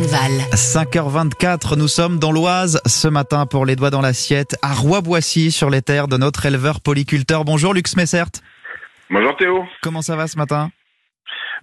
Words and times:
Manval. 0.00 0.32
5h24, 0.52 1.78
nous 1.78 1.88
sommes 1.88 2.18
dans 2.18 2.30
l'Oise 2.30 2.82
ce 2.84 3.08
matin 3.08 3.46
pour 3.46 3.64
les 3.64 3.76
doigts 3.76 3.88
dans 3.88 4.02
l'assiette 4.02 4.54
à 4.60 4.74
Roi-Boissy 4.74 5.50
sur 5.50 5.70
les 5.70 5.80
terres 5.80 6.06
de 6.06 6.18
notre 6.18 6.44
éleveur 6.44 6.82
polyculteur. 6.82 7.46
Bonjour 7.46 7.72
Lux 7.72 7.96
Messert. 7.96 8.26
Bonjour 9.08 9.34
Théo. 9.38 9.64
Comment 9.82 10.02
ça 10.02 10.14
va 10.14 10.26
ce 10.26 10.36
matin? 10.36 10.70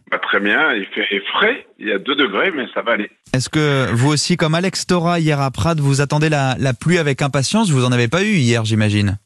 Bah, 0.10 0.18
très 0.18 0.40
bien, 0.40 0.74
il 0.74 0.86
fait 0.96 1.22
frais, 1.34 1.68
il 1.78 1.88
y 1.90 1.92
a 1.92 2.00
2 2.00 2.16
degrés, 2.16 2.52
mais 2.56 2.66
ça 2.74 2.82
va 2.82 2.94
aller. 2.94 3.12
Est-ce 3.34 3.50
que 3.50 3.92
vous 3.94 4.12
aussi, 4.12 4.36
comme 4.36 4.56
Alex 4.56 4.88
Tora 4.88 5.20
hier 5.20 5.40
à 5.40 5.52
Prades, 5.52 5.80
vous 5.80 6.02
attendez 6.02 6.30
la, 6.30 6.56
la 6.58 6.74
pluie 6.74 6.98
avec 6.98 7.22
impatience? 7.22 7.70
Vous 7.70 7.86
en 7.86 7.92
avez 7.92 8.08
pas 8.08 8.24
eu 8.24 8.34
hier, 8.34 8.66
j'imagine. 8.66 9.20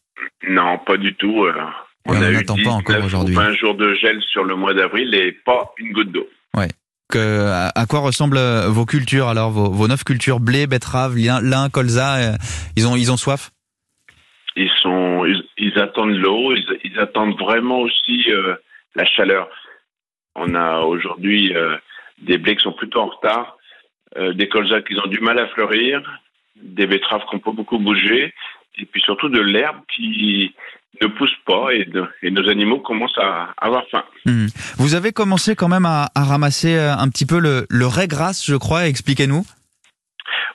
Non, 0.50 0.80
pas 0.86 0.98
du 0.98 1.16
tout. 1.16 1.46
euh, 1.46 1.54
Ouais, 2.08 2.18
on 2.18 2.32
n'attend 2.32 2.56
pas 2.62 2.70
encore 2.72 2.96
19 2.96 3.04
ou 3.04 3.06
aujourd'hui. 3.06 3.36
20 3.36 3.54
jours 3.54 3.76
de 3.76 3.94
gel 3.94 4.22
sur 4.32 4.44
le 4.44 4.56
mois 4.56 4.74
d'avril 4.74 5.14
et 5.16 5.32
pas 5.46 5.74
une 5.78 5.94
goutte 5.94 6.12
d'eau. 6.12 6.28
Que, 7.10 7.72
à, 7.74 7.86
quoi 7.86 8.02
ressemblent 8.02 8.38
euh, 8.38 8.68
vos 8.68 8.86
cultures 8.86 9.28
alors 9.28 9.52
vos, 9.52 9.88
neuf 9.88 10.04
cultures 10.04 10.42
blé, 10.42 10.68
betterave, 10.68 11.16
lin, 11.16 11.70
colza 11.70 12.18
euh, 12.18 12.36
Ils 12.76 12.86
ont, 12.86 12.98
ils 12.98 13.12
ont 13.12 13.18
soif? 13.18 13.52
Ils 14.58 14.70
sont, 14.82 15.24
ils, 15.58 15.80
attendent 15.80 16.18
l'eau, 16.18 16.54
ils, 16.84 17.00
attendent 17.00 17.40
vraiment 17.40 17.80
aussi 17.80 18.26
euh, 18.30 18.56
la 18.96 19.06
chaleur. 19.06 19.48
On 20.36 20.54
a 20.54 20.82
aujourd'hui 20.82 21.54
des 22.22 22.38
blés 22.38 22.56
qui 22.56 22.64
sont 22.64 22.74
plutôt 22.74 23.00
en 23.00 23.08
retard, 23.08 23.58
des 24.16 24.48
colzas 24.48 24.82
qui 24.82 24.96
ont 25.00 25.08
du 25.08 25.20
mal 25.20 25.40
à 25.40 25.48
fleurir, 25.48 26.02
des 26.56 26.86
betteraves 26.86 27.24
qui 27.28 27.36
n'ont 27.36 27.42
pas 27.42 27.52
beaucoup 27.52 27.80
bougé, 27.80 28.34
et 28.78 28.86
puis 28.86 29.02
surtout 29.02 29.30
de 29.30 29.42
l'herbe 29.42 29.78
qui 29.96 30.54
ne 31.02 31.08
pousse 31.08 31.36
pas 31.46 31.72
et, 31.74 31.86
de- 31.86 32.08
et 32.24 32.32
nos 32.32 32.48
animaux 32.50 32.80
commencent 32.80 33.18
à 33.18 33.54
avoir 33.58 33.86
faim. 33.90 34.04
Hmm. 34.26 34.48
Vous 34.78 34.96
avez 34.96 35.12
commencé 35.12 35.56
quand 35.56 35.68
même 35.70 35.86
à, 35.86 36.10
à 36.16 36.24
ramasser 36.24 36.76
euh, 36.76 36.94
un 36.94 37.10
petit 37.10 37.26
peu 37.26 37.40
le, 37.40 37.66
le 37.70 37.86
raie 37.88 38.08
grasse, 38.08 38.46
je 38.46 38.56
crois. 38.56 38.88
Expliquez-nous. 38.88 39.44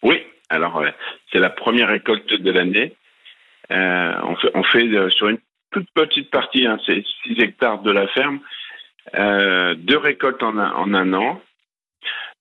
Oui, 0.02 0.20
alors 0.50 0.78
euh, 0.78 0.90
c'est 1.32 1.38
la 1.38 1.50
première 1.50 1.88
récolte 1.88 2.32
de 2.32 2.50
l'année. 2.50 2.94
Euh, 3.70 4.12
on 4.24 4.36
fait, 4.36 4.50
on 4.54 4.62
fait 4.64 4.86
euh, 4.88 5.08
sur 5.10 5.28
une 5.28 5.38
toute 5.70 5.88
petite 5.94 6.30
partie, 6.30 6.66
hein, 6.66 6.78
c'est 6.84 7.02
6 7.24 7.40
hectares 7.40 7.80
de 7.82 7.90
la 7.90 8.06
ferme, 8.08 8.40
euh, 9.14 9.74
deux 9.76 9.96
récoltes 9.96 10.42
en 10.42 10.58
un, 10.58 10.70
en 10.72 10.92
un 10.94 11.12
an. 11.14 11.40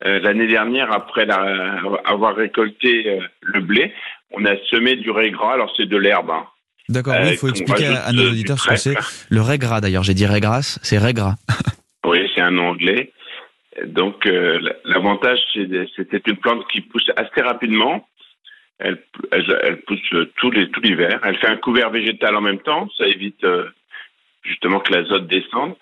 L'année 0.03 0.47
dernière, 0.47 0.91
après 0.91 1.25
la- 1.27 1.79
avoir 2.05 2.35
récolté 2.35 3.19
le 3.41 3.61
blé, 3.61 3.93
on 4.31 4.43
a 4.45 4.57
semé 4.71 4.95
du 4.95 5.11
raie 5.11 5.29
gras. 5.29 5.53
Alors 5.53 5.71
c'est 5.77 5.85
de 5.85 5.95
l'herbe. 5.97 6.31
hein. 6.31 6.47
D'accord, 6.91 7.13
Euh, 7.15 7.23
oui, 7.23 7.29
il 7.31 7.37
faut 7.37 7.47
qu'on 7.47 7.53
expliquer 7.53 7.87
à, 7.87 8.11
nos 8.11 8.23
euh, 8.23 8.29
auditeurs 8.31 8.59
ce 8.59 8.69
que 8.69 8.75
c'est. 8.75 8.95
Le 9.29 9.41
raie 9.41 9.57
gras 9.57 9.81
d'ailleurs, 9.81 10.03
j'ai 10.03 10.13
dit 10.13 10.25
raie 10.25 10.39
grasse, 10.41 10.79
c'est 10.83 10.97
raie 10.97 11.13
gras. 11.13 11.35
Oui, 12.05 12.19
c'est 12.35 12.41
un 12.41 12.51
nom 12.51 12.69
anglais. 12.69 13.11
Donc, 13.85 14.25
euh, 14.25 14.59
l'avantage, 14.85 15.37
c'était 15.53 16.21
une 16.25 16.37
plante 16.37 16.67
qui 16.71 16.81
pousse 16.81 17.09
assez 17.15 17.41
rapidement. 17.41 18.07
Elle, 18.79 18.97
elle, 19.31 19.59
elle 19.63 19.81
pousse 19.81 19.99
euh, 20.13 20.31
tout 20.37 20.49
l'hiver. 20.51 21.19
Elle 21.23 21.37
fait 21.37 21.47
un 21.47 21.57
couvert 21.57 21.91
végétal 21.91 22.35
en 22.35 22.41
même 22.41 22.57
temps. 22.59 22.89
Ça 22.97 23.05
évite 23.05 23.43
euh, 23.43 23.65
justement 24.43 24.79
que 24.79 24.91
l'azote 24.91 25.27
descende. 25.27 25.75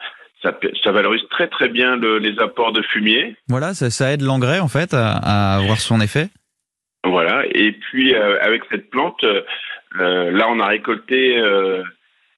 Ça, 0.44 0.58
ça 0.84 0.92
valorise 0.92 1.22
très 1.32 1.48
très 1.48 1.70
bien 1.70 1.96
le- 1.96 2.20
les 2.20 2.38
apports 2.40 2.74
de 2.74 2.82
fumier. 2.82 3.36
Voilà, 3.48 3.74
ça, 3.74 3.90
ça 3.90 4.12
aide 4.12 4.22
l'engrais 4.22 4.60
en 4.60 4.68
fait 4.68 4.94
à, 4.94 5.14
à 5.14 5.56
avoir 5.58 5.80
son 5.80 6.00
effet. 6.02 6.28
Voilà. 7.06 7.46
Et 7.54 7.72
puis 7.72 8.14
euh, 8.14 8.38
avec 8.42 8.64
cette 8.72 8.90
plante, 8.90 9.24
euh, 9.24 9.42
euh, 10.00 10.32
là, 10.32 10.48
on 10.50 10.60
a 10.60 10.68
récolté 10.68 11.38
euh, 11.38 11.82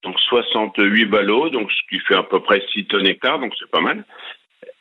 donc 0.04 0.20
68 0.20 1.06
ballots, 1.06 1.50
donc 1.50 1.72
ce 1.72 1.80
qui 1.90 2.00
fait 2.02 2.16
à 2.16 2.24
peu 2.24 2.40
près 2.42 2.62
6 2.74 2.86
tonnes 2.86 3.08
hectares, 3.08 3.40
donc 3.40 3.54
c'est 3.60 3.70
pas 3.72 3.82
mal. 3.82 4.04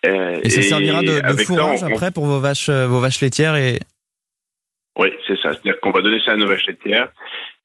Euh, 0.07 0.41
Et 0.43 0.51
ça 0.51 0.63
servira 0.63 1.01
de, 1.01 1.07
de 1.07 1.39
ça, 1.39 1.45
fourrage 1.45 1.83
on- 1.83 1.87
après 1.87 2.11
pour 2.11 2.27
vos 2.27 2.41
vaches, 2.41 2.71
vos 2.71 3.01
vaches 3.01 3.21
laitières 3.21 3.57
et 3.57 3.79
Oui, 4.99 5.09
c'est 5.27 5.37
ça. 5.41 5.53
C'est-à-dire 5.53 5.79
qu'on 5.81 5.91
va 5.91 6.03
donner 6.03 6.21
ça 6.25 6.33
à 6.33 6.37
nos 6.37 6.47
vaches 6.47 6.67
laitières. 6.67 7.09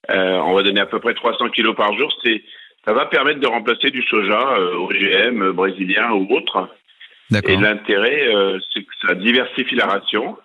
Euh, 0.10 0.34
on 0.46 0.54
va 0.54 0.64
donner 0.64 0.82
à 0.82 0.86
peu 0.86 1.00
près 1.00 1.14
300 1.14 1.50
kilos 1.50 1.76
par 1.76 1.98
jour. 1.98 2.12
C'est, 2.24 2.44
ça 2.86 2.94
va 2.94 3.06
permettre 3.08 3.40
de 3.40 3.48
remplacer 3.48 3.90
du 3.90 4.02
soja 4.04 4.56
euh, 4.58 4.76
OGM, 4.76 5.52
brésilien 5.52 6.12
ou 6.12 6.28
autre. 6.36 6.70
Et 7.50 7.58
l'intérêt, 7.64 8.28
euh, 8.36 8.60
c'est 8.74 8.82
que 8.84 8.94
ça 9.08 9.16
diversifie 9.16 9.76
la 9.76 9.88
ration. 9.88 10.38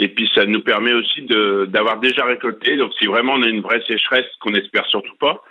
Et 0.00 0.08
puis 0.08 0.30
ça 0.34 0.46
nous 0.46 0.60
permet 0.62 0.92
aussi 0.92 1.26
d'avoir 1.68 1.98
déjà 1.98 2.24
récolté. 2.24 2.76
Donc 2.76 2.92
si 2.98 3.06
vraiment 3.06 3.32
on 3.34 3.42
a 3.42 3.48
une 3.48 3.60
vraie 3.60 3.82
sécheresse, 3.86 4.26
qu'on 4.40 4.54
espère 4.54 4.86
surtout 4.86 5.16
pas, 5.18 5.42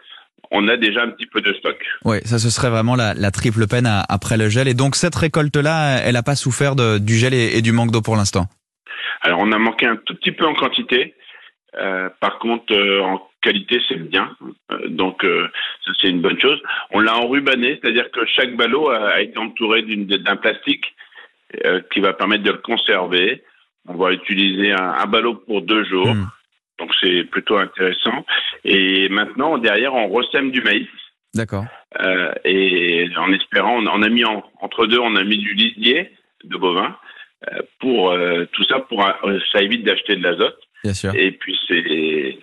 on 0.51 0.69
a 0.69 0.77
déjà 0.77 1.03
un 1.03 1.09
petit 1.09 1.25
peu 1.25 1.41
de 1.41 1.51
stock. 1.55 1.77
Ouais, 2.05 2.21
ça 2.23 2.39
ce 2.39 2.49
serait 2.49 2.69
vraiment 2.69 2.95
la, 2.95 3.13
la 3.13 3.31
triple 3.31 3.67
peine 3.67 3.85
à- 3.85 4.05
après 4.07 4.37
le 4.37 4.47
gel. 4.47 4.69
Et 4.69 4.73
donc 4.73 4.95
cette 4.95 5.15
récolte-là, 5.15 5.97
elle 6.05 6.13
n'a 6.13 6.23
pas 6.23 6.35
souffert 6.35 6.75
de- 6.77 6.97
du 6.97 7.15
gel 7.15 7.33
et, 7.33 7.57
et 7.57 7.61
du 7.61 7.73
manque 7.73 7.91
d'eau 7.91 8.01
pour 8.01 8.15
l'instant? 8.15 8.45
Alors 9.21 9.39
on 9.41 9.51
a 9.51 9.57
manqué 9.57 9.85
un 9.85 9.97
tout 9.97 10.15
petit 10.15 10.31
peu 10.31 10.45
en 10.45 10.53
quantité. 10.53 11.13
Euh, 11.77 12.07
par 12.21 12.39
contre, 12.39 12.73
euh, 12.73 13.01
en 13.01 13.21
qualité, 13.41 13.81
c'est 13.89 13.99
bien. 13.99 14.35
Euh, 14.71 14.87
donc 14.87 15.23
ça, 15.85 15.91
c'est 15.99 16.07
une 16.09 16.21
bonne 16.21 16.39
chose. 16.39 16.61
On 16.91 17.01
l'a 17.01 17.17
enrubanné, 17.17 17.79
c'est-à-dire 17.81 18.09
que 18.11 18.25
chaque 18.25 18.55
ballot 18.55 18.89
a, 18.89 19.09
a 19.09 19.21
été 19.21 19.37
entouré 19.37 19.81
d'un 19.83 20.37
plastique 20.37 20.85
qui 21.91 21.99
va 21.99 22.13
permettre 22.13 22.43
de 22.43 22.51
le 22.51 22.57
conserver. 22.57 23.43
On 23.87 23.95
va 23.95 24.11
utiliser 24.11 24.71
un, 24.71 24.93
un 25.03 25.05
ballot 25.05 25.35
pour 25.35 25.61
deux 25.61 25.83
jours. 25.85 26.07
Hmm. 26.13 26.27
Donc 26.79 26.91
c'est 27.01 27.23
plutôt 27.23 27.57
intéressant. 27.57 28.25
Et 28.63 29.09
maintenant, 29.09 29.57
derrière, 29.57 29.93
on 29.95 30.07
ressème 30.09 30.51
du 30.51 30.61
maïs. 30.61 30.87
D'accord. 31.33 31.65
Euh, 31.99 32.31
et 32.45 33.07
en 33.17 33.31
espérant, 33.33 33.77
on, 33.79 33.87
on 33.87 34.01
a 34.01 34.09
mis 34.09 34.25
en- 34.25 34.43
entre 34.61 34.85
deux, 34.85 34.99
on 34.99 35.15
a 35.15 35.23
mis 35.23 35.37
du 35.37 35.53
lisier 35.53 36.11
de 36.43 36.57
bovin 36.57 36.95
euh, 37.51 37.61
pour 37.79 38.11
euh, 38.11 38.45
tout 38.51 38.63
ça, 38.65 38.79
pour 38.79 39.03
ça 39.51 39.61
évite 39.61 39.83
d'acheter 39.83 40.15
de 40.15 40.23
l'azote. 40.23 40.59
Bien 40.83 40.93
sûr. 40.93 41.13
Et 41.15 41.31
puis 41.31 41.57
c'est 41.67 42.37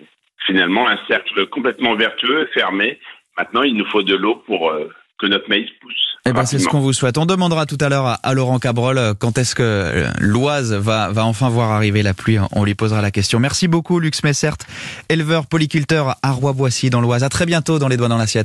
finalement 0.45 0.87
un 0.87 0.99
cercle 1.07 1.45
complètement 1.47 1.95
vertueux, 1.95 2.49
fermé. 2.53 2.99
Maintenant, 3.37 3.63
il 3.63 3.75
nous 3.75 3.85
faut 3.85 4.03
de 4.03 4.15
l'eau 4.15 4.35
pour 4.45 4.73
que 5.17 5.27
notre 5.27 5.49
maïs 5.49 5.69
pousse. 5.81 6.04
Eh 6.27 6.33
ben, 6.33 6.43
c'est 6.47 6.57
ce 6.57 6.67
qu'on 6.67 6.79
vous 6.79 6.91
souhaite. 6.91 7.19
On 7.19 7.27
demandera 7.27 7.67
tout 7.67 7.77
à 7.79 7.87
l'heure 7.87 8.07
à, 8.07 8.13
à 8.15 8.33
Laurent 8.33 8.57
Cabrol 8.57 8.97
euh, 8.97 9.13
quand 9.13 9.37
est-ce 9.37 9.53
que 9.53 9.61
euh, 9.61 10.09
l'Oise 10.17 10.73
va, 10.73 11.11
va 11.11 11.23
enfin 11.23 11.49
voir 11.49 11.69
arriver 11.69 12.01
la 12.01 12.15
pluie. 12.15 12.39
On 12.51 12.63
lui 12.63 12.73
posera 12.73 13.03
la 13.03 13.11
question. 13.11 13.39
Merci 13.39 13.67
beaucoup, 13.67 13.99
Lux 13.99 14.23
Messert, 14.23 14.55
éleveur 15.07 15.45
polyculteur 15.45 16.17
à 16.23 16.31
Roi-Boissy 16.31 16.89
dans 16.89 16.99
l'Oise. 16.99 17.23
À 17.23 17.29
très 17.29 17.45
bientôt 17.45 17.77
dans 17.77 17.87
les 17.87 17.95
doigts 17.95 18.07
dans 18.07 18.17
l'assiette. 18.17 18.33